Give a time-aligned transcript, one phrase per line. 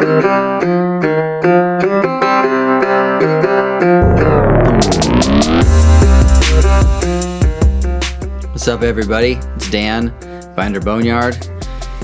[0.00, 0.08] What's
[8.66, 9.32] up, everybody?
[9.56, 10.14] It's Dan
[10.56, 11.46] Binder Boneyard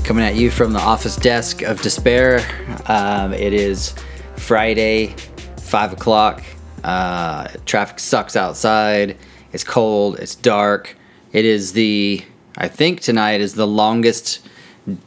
[0.05, 2.47] coming at you from the office desk of despair.
[2.85, 3.95] Um, it is
[4.37, 5.15] Friday,
[5.61, 6.45] 5 o'clock.
[6.85, 9.17] Uh, traffic sucks outside.
[9.55, 10.19] It's cold.
[10.19, 10.99] It's dark.
[11.33, 12.23] It is the,
[12.59, 14.47] I think tonight is the longest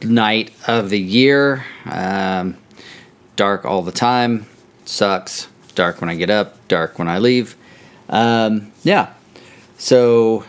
[0.02, 1.64] night of the year.
[1.84, 2.56] Um,
[3.40, 4.44] dark all the time.
[4.84, 5.48] Sucks.
[5.74, 7.56] Dark when I get up, dark when I leave.
[8.10, 9.14] Um, yeah.
[9.78, 10.44] So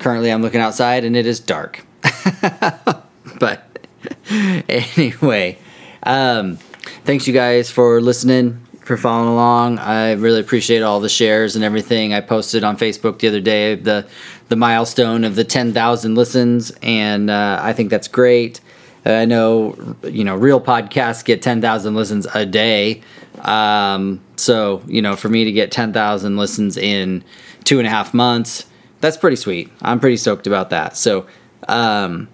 [0.00, 1.86] currently I'm looking outside and it is dark.
[3.38, 3.86] but
[4.28, 5.56] anyway,
[6.02, 6.56] um,
[7.04, 9.78] thanks you guys for listening, for following along.
[9.78, 12.12] I really appreciate all the shares and everything.
[12.12, 14.04] I posted on Facebook the other day the
[14.48, 18.60] the milestone of the 10,000 listens, and uh, I think that's great.
[19.04, 23.02] I know, you know, real podcasts get 10,000 listens a day.
[23.40, 27.24] Um, so, you know, for me to get 10,000 listens in
[27.64, 28.66] two and a half months,
[29.00, 29.70] that's pretty sweet.
[29.82, 30.96] I'm pretty stoked about that.
[30.96, 31.26] So,
[31.68, 32.28] um,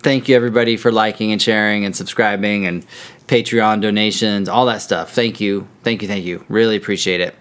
[0.00, 2.84] thank you everybody for liking and sharing and subscribing and
[3.26, 5.12] Patreon donations, all that stuff.
[5.12, 6.44] Thank you, thank you, thank you.
[6.48, 7.34] Really appreciate it.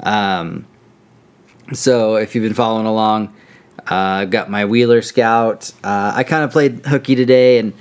[0.00, 0.66] Um,
[1.72, 3.32] so, if you've been following along,
[3.90, 5.72] uh, I've got my Wheeler Scout.
[5.84, 7.72] Uh, I kind of played hooky today and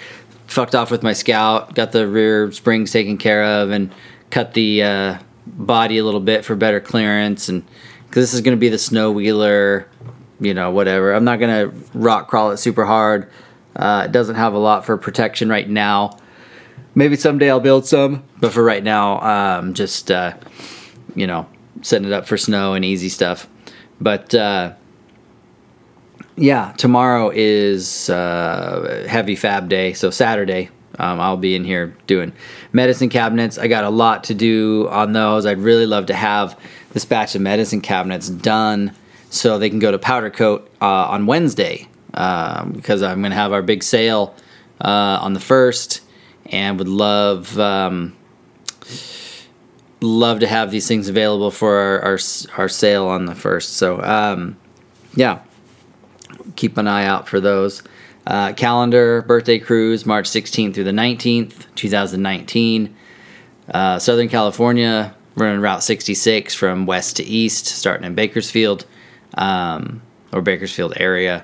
[0.49, 1.75] fucked off with my Scout.
[1.75, 3.93] Got the rear springs taken care of and
[4.29, 7.65] cut the uh, body a little bit for better clearance and
[8.07, 9.87] because this is going to be the snow wheeler
[10.39, 11.13] you know, whatever.
[11.13, 13.29] I'm not gonna rock crawl it super hard.
[13.75, 16.17] Uh, it doesn't have a lot for protection right now.
[16.95, 20.33] Maybe someday I'll build some, but for right now, um, just uh,
[21.15, 21.47] you know,
[21.81, 23.47] setting it up for snow and easy stuff.
[24.01, 24.73] But uh,
[26.39, 30.69] yeah, tomorrow is uh, heavy fab day, so Saturday.
[30.97, 32.33] Um, I'll be in here doing
[32.73, 33.57] medicine cabinets.
[33.57, 35.45] I got a lot to do on those.
[35.45, 36.59] I'd really love to have
[36.91, 38.95] this batch of medicine cabinets done
[39.29, 43.37] so they can go to powder coat uh, on Wednesday um, because I'm going to
[43.37, 44.35] have our big sale
[44.81, 46.01] uh, on the first,
[46.47, 48.15] and would love um,
[50.01, 52.19] love to have these things available for our our,
[52.57, 53.75] our sale on the first.
[53.75, 54.57] So um,
[55.15, 55.39] yeah,
[56.55, 57.83] keep an eye out for those.
[58.27, 62.95] Uh, calendar birthday cruise March 16th through the 19th, 2019.
[63.73, 68.85] Uh, Southern California running Route 66 from west to east, starting in Bakersfield
[69.35, 70.01] um,
[70.31, 71.43] or Bakersfield area,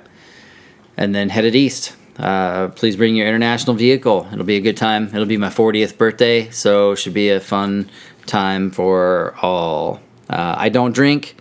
[0.97, 1.95] and then headed east.
[2.17, 4.27] Uh, please bring your international vehicle.
[4.31, 5.07] It'll be a good time.
[5.07, 7.89] It'll be my 40th birthday, so should be a fun
[8.25, 10.01] time for all.
[10.29, 11.35] Uh, I don't drink.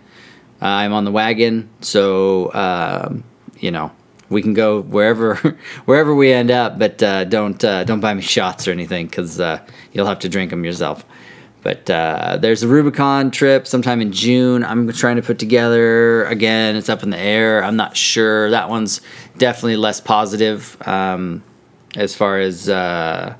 [0.60, 3.24] I'm on the wagon, so um,
[3.64, 3.90] you know
[4.28, 5.34] we can go wherever
[5.86, 9.40] wherever we end up, but uh, don't uh, don't buy me shots or anything because
[9.40, 9.58] uh,
[9.92, 11.04] you'll have to drink them yourself.
[11.62, 14.64] But uh, there's a Rubicon trip sometime in June.
[14.64, 16.26] I'm trying to put together.
[16.26, 17.64] Again, it's up in the air.
[17.64, 18.50] I'm not sure.
[18.50, 19.00] That one's
[19.38, 21.42] definitely less positive um,
[21.96, 23.34] as far as uh,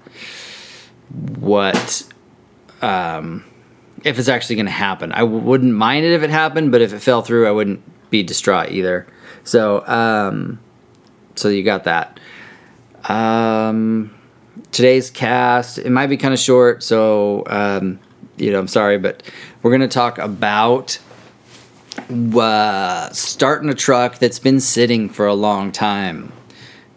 [1.39, 2.11] what
[2.81, 3.45] um,
[4.05, 5.13] if it's actually going to happen.
[5.13, 7.83] I w- wouldn't mind it if it happened, but if it fell through, I wouldn't
[8.09, 9.07] be distraught either.
[9.45, 10.59] So, um,
[11.37, 12.19] so you got that.
[13.05, 14.15] Um,
[14.73, 18.01] today's cast it might be kind of short, so um,
[18.37, 19.23] you know, I'm sorry, but
[19.63, 20.99] we're going to talk about
[22.11, 26.33] uh, starting a truck that's been sitting for a long time.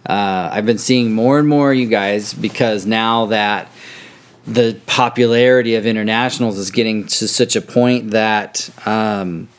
[0.06, 3.70] Uh, I've been seeing more and more, you guys, because now that
[4.46, 9.50] the popularity of internationals is getting to such a point that um,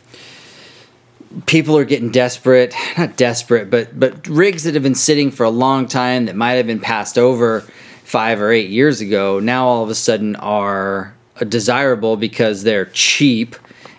[1.46, 5.50] people are getting desperate not desperate but but rigs that have been sitting for a
[5.50, 7.60] long time that might have been passed over
[8.04, 11.14] five or eight years ago now all of a sudden are
[11.48, 13.56] desirable because they're cheap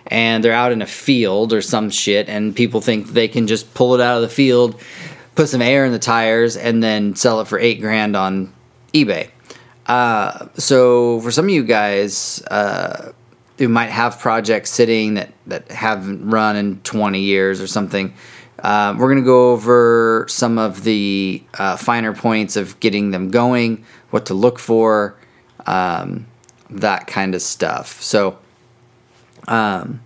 [0.08, 3.72] and they're out in a field or some shit and people think they can just
[3.74, 4.80] pull it out of the field
[5.34, 8.52] put some air in the tires and then sell it for eight grand on
[8.92, 9.30] ebay.
[9.86, 13.12] Uh, so for some of you guys uh,
[13.58, 18.14] who might have projects sitting that, that haven't run in 20 years or something
[18.62, 23.30] uh, we're going to go over some of the uh, finer points of getting them
[23.30, 25.16] going what to look for
[25.66, 26.26] um,
[26.68, 28.00] that kind of stuff.
[28.02, 28.38] So,
[29.48, 30.00] um,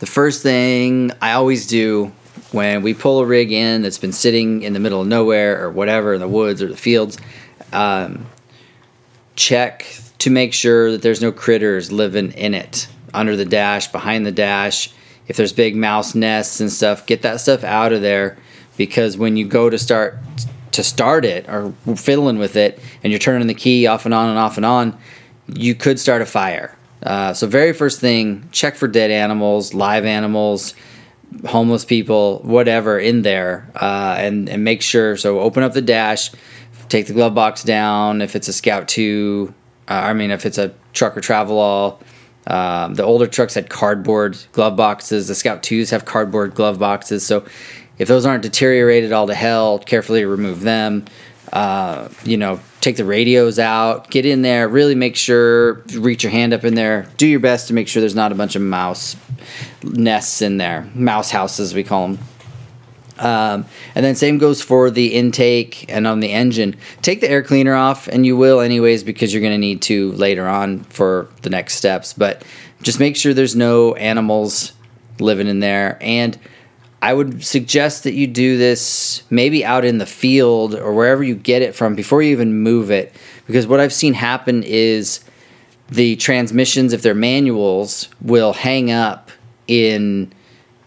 [0.00, 2.12] the first thing I always do
[2.50, 5.70] when we pull a rig in that's been sitting in the middle of nowhere or
[5.70, 7.16] whatever in the woods or the fields,
[7.72, 8.26] um,
[9.36, 9.86] check
[10.18, 14.32] to make sure that there's no critters living in it under the dash, behind the
[14.32, 14.92] dash.
[15.26, 18.36] If there's big mouse nests and stuff, get that stuff out of there
[18.76, 20.18] because when you go to start
[20.72, 24.28] to start it or fiddling with it and you're turning the key off and on
[24.28, 24.98] and off and on,
[25.46, 26.76] you could start a fire.
[27.02, 30.74] Uh, so, very first thing, check for dead animals, live animals,
[31.46, 35.16] homeless people, whatever in there, uh, and and make sure.
[35.16, 36.30] So, open up the dash,
[36.88, 38.22] take the glove box down.
[38.22, 39.52] If it's a Scout Two,
[39.88, 42.00] uh, I mean, if it's a truck or Travelall.
[42.46, 45.28] Um, the older trucks had cardboard glove boxes.
[45.28, 47.24] The Scout 2s have cardboard glove boxes.
[47.24, 47.44] So
[47.98, 51.04] if those aren't deteriorated all to hell, carefully remove them.
[51.52, 56.32] Uh, you know, take the radios out, get in there, really make sure, reach your
[56.32, 58.62] hand up in there, do your best to make sure there's not a bunch of
[58.62, 59.14] mouse
[59.82, 62.18] nests in there, mouse houses, we call them.
[63.18, 66.76] Um, and then same goes for the intake and on the engine.
[67.02, 70.12] Take the air cleaner off, and you will anyways because you're going to need to
[70.12, 72.12] later on for the next steps.
[72.12, 72.44] But
[72.82, 74.72] just make sure there's no animals
[75.20, 75.98] living in there.
[76.00, 76.38] And
[77.00, 81.34] I would suggest that you do this maybe out in the field or wherever you
[81.34, 83.14] get it from before you even move it.
[83.46, 85.20] Because what I've seen happen is
[85.90, 89.30] the transmissions, if they're manuals, will hang up
[89.66, 90.32] in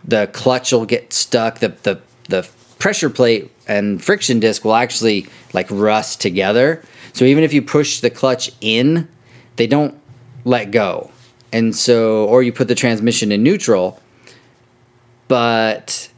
[0.04, 1.60] the clutch will get stuck.
[1.60, 2.48] The, the the
[2.80, 6.84] pressure plate and friction disc will actually like rust together.
[7.14, 9.08] So even if you push the clutch in,
[9.56, 10.00] they don't
[10.46, 11.12] let go.
[11.52, 14.02] And so, or you put the transmission in neutral,
[15.28, 16.10] but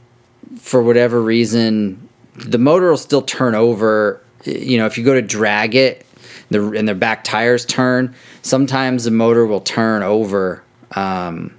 [0.58, 4.22] for whatever reason, the motor will still turn over.
[4.44, 6.06] You know, if you go to drag it,
[6.50, 8.16] the and the back tires turn.
[8.42, 10.64] Sometimes the motor will turn over
[10.96, 11.56] um,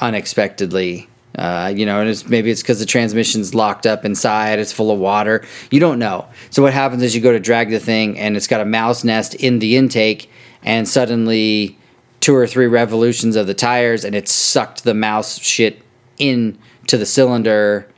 [0.00, 4.72] unexpectedly uh, you know, and it's, maybe it's because the transmission's locked up inside, it's
[4.72, 5.44] full of water.
[5.70, 6.26] You don't know.
[6.50, 9.02] So what happens is you go to drag the thing, and it's got a mouse
[9.02, 10.30] nest in the intake,
[10.62, 11.76] and suddenly
[12.20, 15.82] two or three revolutions of the tires, and it sucked the mouse shit
[16.18, 17.88] into the cylinder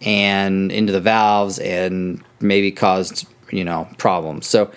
[0.00, 4.46] and into the valves, and maybe caused you know problems.
[4.46, 4.70] So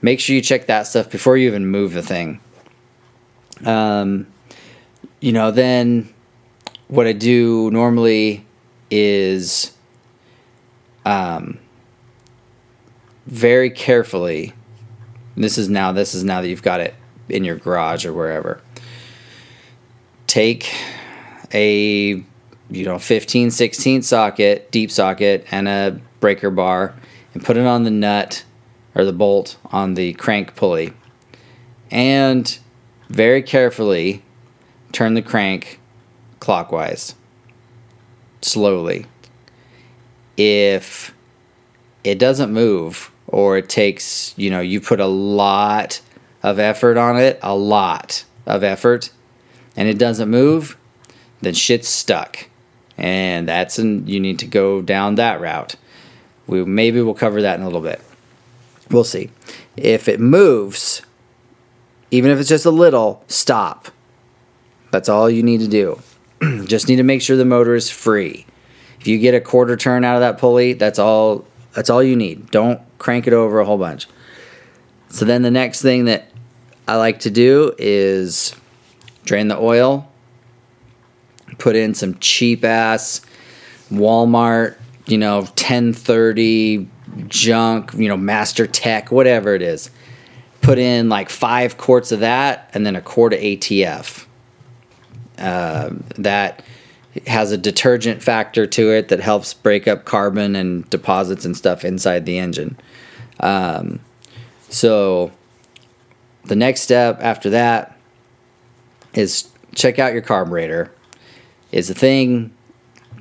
[0.00, 2.40] make sure you check that stuff before you even move the thing.
[3.64, 4.28] Um,
[5.20, 6.13] you know, then
[6.88, 8.46] what I do normally
[8.90, 9.72] is
[11.04, 11.58] um,
[13.26, 14.52] very carefully.
[15.36, 15.92] This is now.
[15.92, 16.94] This is now that you've got it
[17.28, 18.60] in your garage or wherever.
[20.26, 20.72] Take
[21.52, 22.22] a
[22.70, 26.94] you know 15 16 socket deep socket and a breaker bar
[27.34, 28.44] and put it on the nut
[28.94, 30.92] or the bolt on the crank pulley
[31.90, 32.58] and
[33.08, 34.22] very carefully
[34.92, 35.78] turn the crank
[36.44, 37.14] clockwise
[38.42, 39.06] slowly.
[40.36, 41.14] If
[42.04, 46.00] it doesn't move or it takes, you know, you put a lot
[46.42, 49.10] of effort on it, a lot of effort,
[49.76, 50.76] and it doesn't move,
[51.40, 52.48] then shit's stuck.
[52.98, 55.76] And that's an, you need to go down that route.
[56.46, 58.00] We maybe we'll cover that in a little bit.
[58.90, 59.30] We'll see.
[59.76, 61.00] If it moves,
[62.10, 63.88] even if it's just a little, stop.
[64.90, 66.00] That's all you need to do.
[66.64, 68.46] just need to make sure the motor is free.
[69.00, 72.16] If you get a quarter turn out of that pulley, that's all that's all you
[72.16, 72.50] need.
[72.50, 74.08] Don't crank it over a whole bunch.
[75.08, 76.30] So then the next thing that
[76.88, 78.54] I like to do is
[79.24, 80.10] drain the oil,
[81.58, 83.20] put in some cheap ass
[83.90, 84.76] Walmart,
[85.06, 86.88] you know, 1030
[87.28, 89.90] junk, you know, Master Tech, whatever it is.
[90.62, 94.26] Put in like five quarts of that and then a quart of ATF
[95.38, 96.62] uh, that
[97.26, 101.84] has a detergent factor to it that helps break up carbon and deposits and stuff
[101.84, 102.76] inside the engine.
[103.40, 104.00] Um,
[104.68, 105.30] so
[106.44, 107.96] the next step after that
[109.14, 110.90] is check out your carburetor.
[111.72, 112.52] Is the thing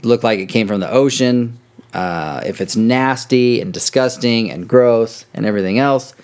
[0.02, 1.60] look like it came from the ocean?
[1.94, 6.16] Uh, if it's nasty and disgusting and gross and everything else,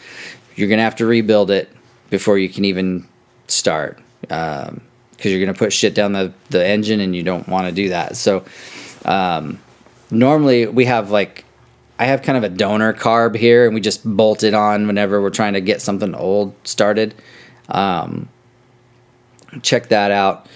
[0.56, 1.70] you're gonna have to rebuild it
[2.10, 3.08] before you can even
[3.48, 4.00] start.
[4.30, 4.82] Um,
[5.20, 7.74] because you're going to put shit down the, the engine and you don't want to
[7.74, 8.16] do that.
[8.16, 8.46] So
[9.04, 9.60] um,
[10.10, 11.44] normally we have like
[12.00, 15.22] I have kind of a donor carb here and we just bolt it on whenever
[15.22, 17.14] we're trying to get something old started.
[17.68, 18.30] Um,
[19.62, 20.48] check that out.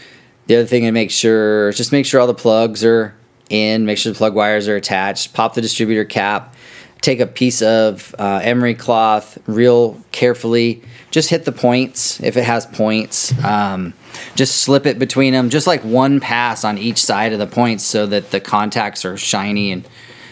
[0.47, 3.13] The other thing to make sure, just make sure all the plugs are
[3.49, 6.55] in, make sure the plug wires are attached, pop the distributor cap,
[7.03, 10.81] take a piece of uh, emery cloth real carefully,
[11.11, 13.37] just hit the points if it has points.
[13.43, 13.93] Um,
[14.35, 17.83] just slip it between them, just like one pass on each side of the points,
[17.83, 19.87] so that the contacts are shiny and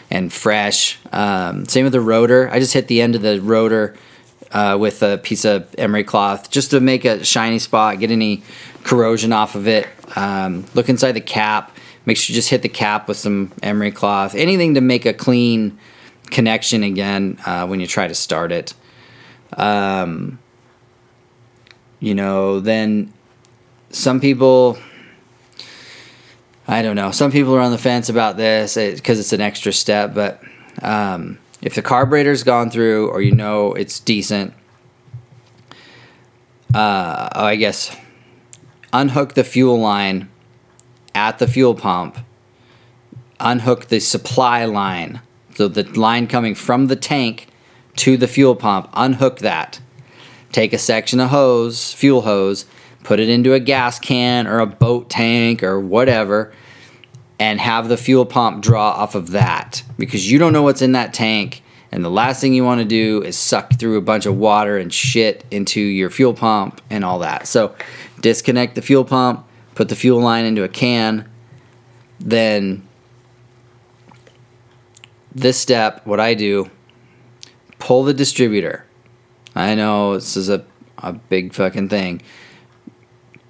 [0.09, 0.97] and fresh.
[1.11, 2.49] Um, same with the rotor.
[2.49, 3.95] I just hit the end of the rotor
[4.51, 8.43] uh, with a piece of emery cloth just to make a shiny spot, get any
[8.83, 9.87] corrosion off of it.
[10.15, 11.77] Um, look inside the cap.
[12.05, 14.35] Make sure you just hit the cap with some emery cloth.
[14.35, 15.77] Anything to make a clean
[16.31, 18.73] connection again uh, when you try to start it.
[19.53, 20.39] Um,
[21.99, 23.13] you know, then
[23.89, 24.77] some people
[26.67, 27.11] I don't know.
[27.11, 30.41] Some people are on the fence about this because it's an extra step, but
[30.81, 34.53] um, if the carburetor's gone through or you know it's decent,
[36.73, 37.95] uh, I guess
[38.93, 40.29] unhook the fuel line
[41.13, 42.17] at the fuel pump,
[43.39, 45.21] unhook the supply line,
[45.53, 47.47] so the line coming from the tank
[47.97, 49.79] to the fuel pump, unhook that.
[50.51, 52.65] Take a section of hose, fuel hose,
[53.03, 56.53] put it into a gas can or a boat tank or whatever,
[57.39, 60.91] and have the fuel pump draw off of that because you don't know what's in
[60.91, 61.63] that tank.
[61.91, 64.77] And the last thing you want to do is suck through a bunch of water
[64.77, 67.47] and shit into your fuel pump and all that.
[67.47, 67.75] So
[68.21, 71.29] disconnect the fuel pump, put the fuel line into a can,
[72.19, 72.87] then
[75.33, 76.69] this step, what I do,
[77.79, 78.85] pull the distributor.
[79.55, 80.65] I know this is a,
[80.97, 82.21] a big fucking thing.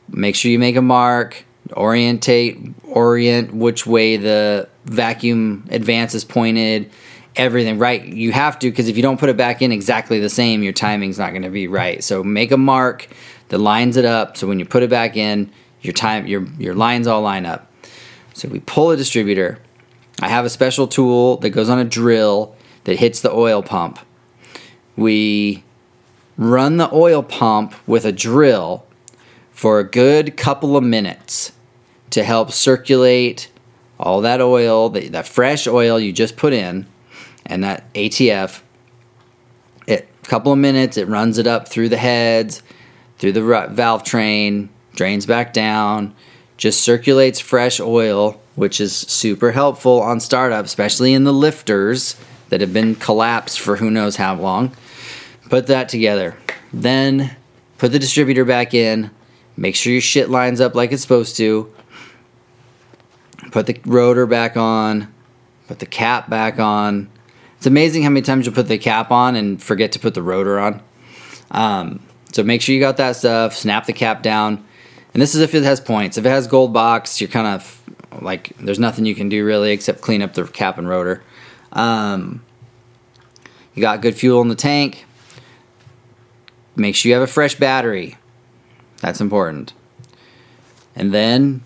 [0.09, 6.91] Make sure you make a mark orientate orient which way the vacuum advance is pointed
[7.35, 8.03] everything right?
[8.03, 10.73] You have to because if you don't put it back in exactly the same your
[10.73, 12.03] timing's not going to be right.
[12.03, 13.07] So make a mark
[13.50, 16.75] that lines it up so when you put it back in your time your your
[16.75, 17.71] lines all line up.
[18.33, 19.59] So we pull a distributor
[20.21, 23.99] i have a special tool that goes on a drill that hits the oil pump
[24.95, 25.63] we
[26.37, 28.85] run the oil pump with a drill
[29.51, 31.51] for a good couple of minutes
[32.09, 33.49] to help circulate
[33.99, 36.87] all that oil, the, that fresh oil you just put in,
[37.45, 38.61] and that ATF.
[39.85, 42.63] It a couple of minutes, it runs it up through the heads,
[43.19, 46.15] through the valve train, drains back down,
[46.57, 52.15] just circulates fresh oil, which is super helpful on startup, especially in the lifters
[52.50, 54.75] that have been collapsed for who knows how long.
[55.50, 56.38] Put that together.
[56.74, 57.36] Then
[57.77, 59.12] put the distributor back in,
[59.58, 61.72] Make sure your shit lines up like it's supposed to.
[63.51, 65.13] Put the rotor back on.
[65.67, 67.10] Put the cap back on.
[67.58, 70.24] It's amazing how many times you put the cap on and forget to put the
[70.24, 70.81] rotor on.
[71.51, 73.55] Um, so make sure you got that stuff.
[73.55, 74.65] Snap the cap down.
[75.13, 76.17] And this is if it has points.
[76.17, 77.84] If it has gold box, you're kind of
[78.19, 81.23] like there's nothing you can do really except clean up the cap and rotor.
[81.71, 82.43] Um,
[83.73, 85.05] you got good fuel in the tank.
[86.75, 88.17] Make sure you have a fresh battery.
[88.99, 89.73] That's important.
[90.95, 91.61] And then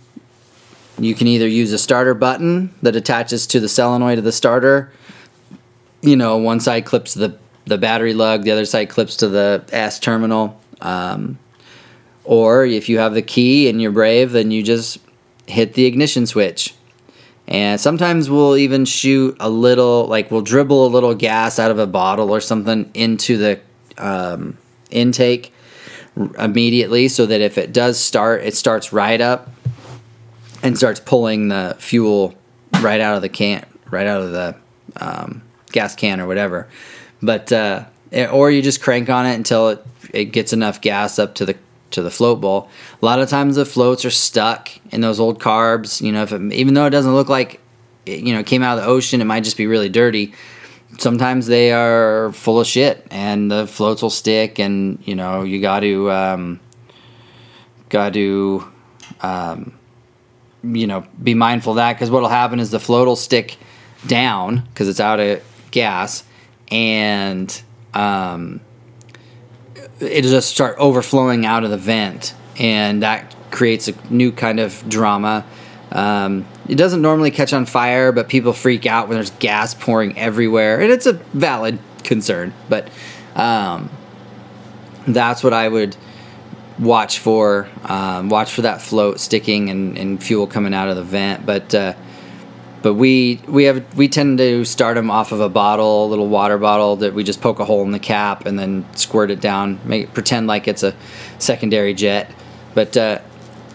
[0.99, 4.91] you can either use a starter button that attaches to the solenoid of the starter.
[6.01, 9.65] You know, one side clips the, the battery lug, the other side clips to the
[9.71, 10.61] S terminal.
[10.81, 11.39] Um,
[12.23, 14.99] or if you have the key and you're brave, then you just
[15.47, 16.73] hit the ignition switch.
[17.47, 21.77] And sometimes we'll even shoot a little, like we'll dribble a little gas out of
[21.77, 23.59] a bottle or something into the
[23.97, 24.57] um,
[24.89, 25.53] intake
[26.39, 29.49] immediately so that if it does start, it starts right up
[30.63, 32.33] and starts pulling the fuel
[32.81, 34.55] right out of the can, right out of the
[34.97, 36.67] um, gas can or whatever.
[37.21, 37.85] But uh,
[38.31, 41.57] or you just crank on it until it it gets enough gas up to the
[41.91, 42.69] to the float bowl.
[43.01, 46.01] A lot of times the floats are stuck in those old carbs.
[46.01, 47.61] You know, if it, even though it doesn't look like
[48.05, 50.33] it, you know it came out of the ocean, it might just be really dirty
[50.97, 55.61] sometimes they are full of shit and the floats will stick and you know you
[55.61, 56.59] got to um,
[57.89, 58.65] got to
[59.21, 59.77] um,
[60.63, 63.57] you know be mindful of that because what'll happen is the float will stick
[64.07, 66.23] down because it's out of gas
[66.71, 67.61] and
[67.93, 68.61] um,
[69.99, 74.87] it'll just start overflowing out of the vent and that creates a new kind of
[74.89, 75.45] drama
[75.91, 80.17] um, it doesn't normally catch on fire, but people freak out when there's gas pouring
[80.17, 82.53] everywhere, and it's a valid concern.
[82.67, 82.89] But
[83.35, 83.89] um,
[85.07, 85.95] that's what I would
[86.79, 87.69] watch for.
[87.83, 91.45] Um, watch for that float sticking and, and, fuel coming out of the vent.
[91.45, 91.93] But uh,
[92.81, 96.27] but we we have we tend to start them off of a bottle, a little
[96.27, 99.41] water bottle that we just poke a hole in the cap and then squirt it
[99.41, 99.79] down.
[99.85, 100.95] Make pretend like it's a
[101.39, 102.31] secondary jet.
[102.73, 103.19] But uh,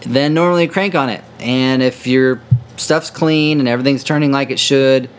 [0.01, 1.23] then normally crank on it.
[1.39, 2.41] And if your
[2.77, 5.09] stuff's clean and everything's turning like it should,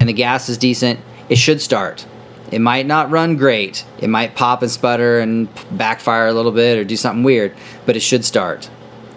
[0.00, 2.06] and the gas is decent, it should start.
[2.50, 3.84] It might not run great.
[3.98, 7.96] It might pop and sputter and backfire a little bit or do something weird, but
[7.96, 8.70] it should start.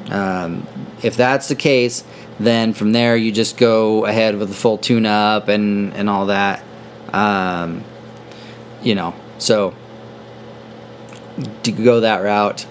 [0.09, 0.67] Um,
[1.01, 2.03] if that's the case,
[2.45, 6.27] then from there you just go ahead with the full tune up and, and all
[6.27, 6.63] that.
[7.13, 7.83] Um,
[8.81, 9.75] you know, so
[11.63, 12.65] to go that route.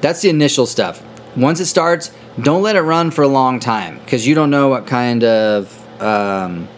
[0.00, 1.02] That's the initial stuff
[1.36, 4.68] once it starts, don't let it run for a long time because you don't know
[4.68, 6.68] what kind of um,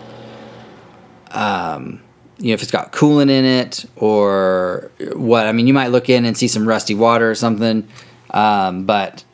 [1.31, 2.02] um,
[2.38, 5.47] you know if it's got coolant in it or what.
[5.47, 7.88] I mean, you might look in and see some rusty water or something,
[8.31, 9.25] um, but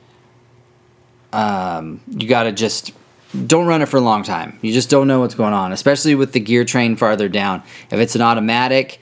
[1.33, 2.93] um, you got to just
[3.47, 4.59] don't run it for a long time.
[4.63, 7.63] You just don't know what's going on, especially with the gear train farther down.
[7.91, 9.01] If it's an automatic,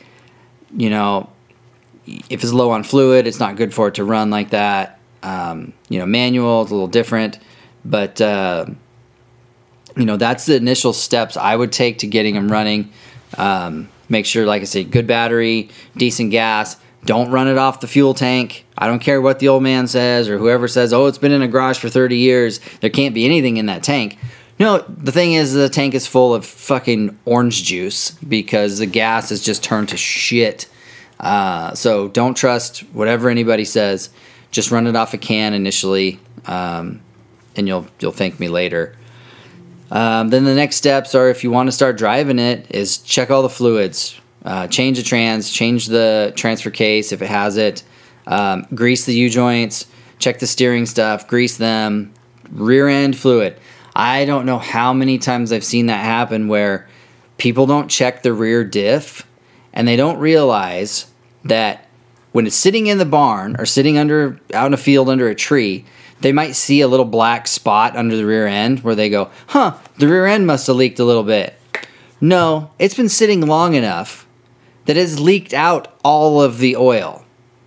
[0.76, 1.30] you know,
[2.06, 4.98] if it's low on fluid, it's not good for it to run like that.
[5.22, 7.38] Um, you know, manual, it's a little different,
[7.84, 8.66] but uh,
[9.96, 12.92] you know, that's the initial steps I would take to getting them running.
[13.36, 16.76] Um, make sure, like I say, good battery, decent gas.
[17.04, 18.66] Don't run it off the fuel tank.
[18.76, 21.42] I don't care what the old man says or whoever says, oh, it's been in
[21.42, 22.60] a garage for 30 years.
[22.80, 24.18] There can't be anything in that tank.
[24.58, 29.30] No, the thing is, the tank is full of fucking orange juice because the gas
[29.30, 30.68] has just turned to shit.
[31.20, 34.10] Uh, so don't trust whatever anybody says.
[34.50, 37.00] Just run it off a can initially, um,
[37.54, 38.96] and you'll you'll thank me later.
[39.90, 43.30] Um, then the next steps are if you want to start driving it, is check
[43.30, 47.82] all the fluids, uh, change the trans, change the transfer case if it has it,
[48.26, 49.86] um, grease the U joints,
[50.18, 52.12] check the steering stuff, grease them,
[52.50, 53.58] rear end fluid.
[53.96, 56.88] I don't know how many times I've seen that happen where
[57.36, 59.26] people don't check the rear diff
[59.72, 61.10] and they don't realize
[61.44, 61.88] that
[62.32, 65.34] when it's sitting in the barn or sitting under out in a field under a
[65.34, 65.84] tree,
[66.20, 69.76] they might see a little black spot under the rear end where they go, huh,
[69.96, 71.54] the rear end must have leaked a little bit.
[72.20, 74.27] No, it's been sitting long enough
[74.88, 77.22] that has leaked out all of the oil.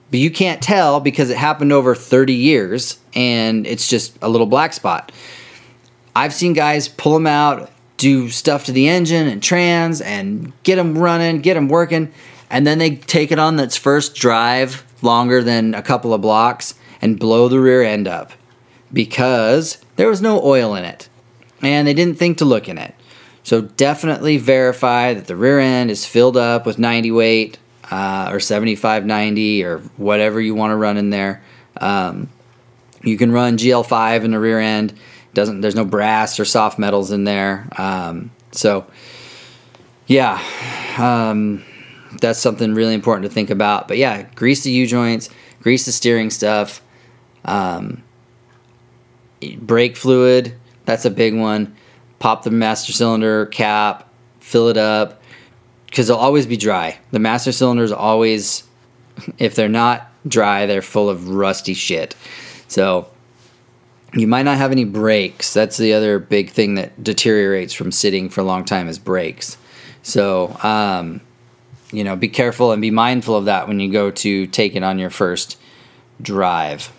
[0.09, 4.47] But you can't tell because it happened over 30 years and it's just a little
[4.47, 5.11] black spot.
[6.15, 10.77] I've seen guys pull them out, do stuff to the engine and trans and get
[10.77, 12.11] them running, get them working,
[12.49, 16.73] and then they take it on its first drive longer than a couple of blocks
[17.03, 18.31] and blow the rear end up
[18.91, 21.07] because there was no oil in it
[21.61, 22.95] and they didn't think to look in it.
[23.43, 27.57] So definitely verify that the rear end is filled up with 90 weight
[27.89, 31.43] uh, or 75 90 or whatever you want to run in there.
[31.77, 32.29] Um,
[33.03, 34.93] you can run GL5 in the rear end.
[35.33, 37.67] Doesn't there's no brass or soft metals in there.
[37.77, 38.85] Um, so
[40.07, 40.43] yeah,
[40.97, 41.63] um,
[42.19, 43.87] that's something really important to think about.
[43.87, 45.29] But yeah, grease the U joints,
[45.61, 46.81] grease the steering stuff.
[47.45, 48.03] Um,
[49.57, 50.53] brake fluid,
[50.85, 51.75] that's a big one.
[52.21, 54.07] Pop the master cylinder cap,
[54.39, 55.23] fill it up,
[55.87, 56.99] because they'll always be dry.
[57.09, 58.63] The master cylinders always,
[59.39, 62.15] if they're not dry, they're full of rusty shit.
[62.67, 63.09] So
[64.13, 65.51] you might not have any brakes.
[65.51, 69.57] That's the other big thing that deteriorates from sitting for a long time is brakes.
[70.03, 71.21] So, um,
[71.91, 74.83] you know, be careful and be mindful of that when you go to take it
[74.83, 75.57] on your first
[76.21, 76.93] drive.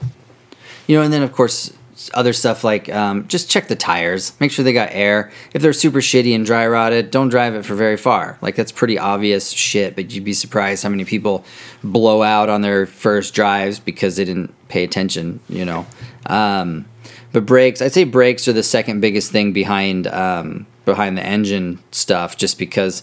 [0.88, 1.72] You know, and then of course
[2.14, 5.30] other stuff like um, just check the tires, make sure they got air.
[5.54, 8.38] If they're super shitty and dry rotted, don't drive it for very far.
[8.40, 11.44] Like that's pretty obvious shit, but you'd be surprised how many people
[11.82, 15.40] blow out on their first drives because they didn't pay attention.
[15.48, 15.86] You know,
[16.26, 16.86] um,
[17.32, 21.78] but brakes, I'd say brakes are the second biggest thing behind um, behind the engine
[21.90, 23.02] stuff, just because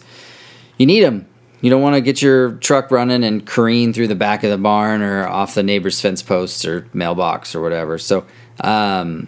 [0.77, 1.27] you need them.
[1.61, 4.57] You don't want to get your truck running and careen through the back of the
[4.57, 7.97] barn or off the neighbor's fence posts or mailbox or whatever.
[7.97, 8.25] So
[8.61, 9.27] um,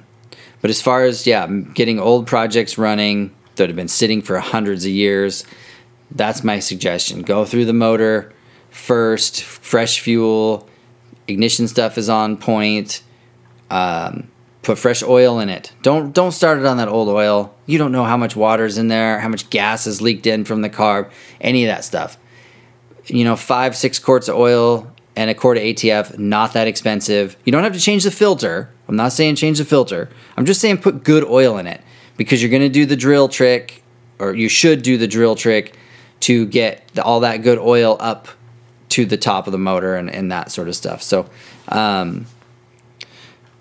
[0.61, 4.85] but as far as yeah, getting old projects running that have been sitting for hundreds
[4.85, 5.45] of years,
[6.11, 7.21] that's my suggestion.
[7.23, 8.33] Go through the motor
[8.69, 10.67] first, fresh fuel,
[11.27, 13.03] ignition stuff is on point.
[13.69, 14.29] Um,
[14.61, 15.71] put fresh oil in it.
[15.81, 17.53] Don't don't start it on that old oil.
[17.65, 20.61] You don't know how much water's in there, how much gas is leaked in from
[20.61, 22.17] the carb, any of that stuff.
[23.05, 24.91] You know, five six quarts of oil
[25.21, 27.37] and a quart of ATF, not that expensive.
[27.45, 28.71] You don't have to change the filter.
[28.87, 30.09] I'm not saying change the filter.
[30.35, 31.81] I'm just saying put good oil in it
[32.17, 33.83] because you're going to do the drill trick,
[34.17, 35.77] or you should do the drill trick
[36.21, 38.29] to get the, all that good oil up
[38.89, 41.03] to the top of the motor and, and that sort of stuff.
[41.03, 41.29] So,
[41.67, 42.25] um,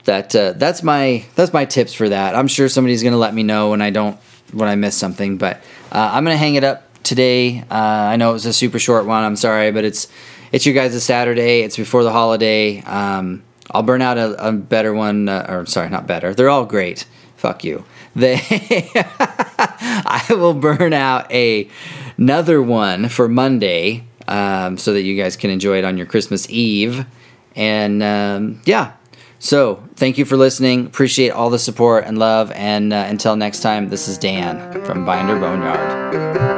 [0.05, 2.35] that uh, that's my that's my tips for that.
[2.35, 4.19] I'm sure somebody's going to let me know when I don't
[4.53, 5.59] when I miss something, but
[5.93, 7.61] uh, I'm going to hang it up today.
[7.71, 9.23] Uh, I know it was a super short one.
[9.25, 10.09] I'm sorry, but it's
[10.53, 11.63] it's your guys' Saturday.
[11.63, 12.81] It's before the holiday.
[12.83, 16.35] Um, I'll burn out a, a better one, uh, or sorry, not better.
[16.35, 17.07] They're all great.
[17.37, 17.85] Fuck you.
[18.15, 18.41] They,
[18.95, 21.69] I will burn out a
[22.17, 26.49] another one for Monday, um, so that you guys can enjoy it on your Christmas
[26.51, 27.07] Eve.
[27.55, 28.93] And um, yeah,
[29.39, 30.87] so thank you for listening.
[30.87, 32.53] Appreciate all the support and love.
[32.53, 36.50] And uh, until next time, this is Dan from Binder Boneyard.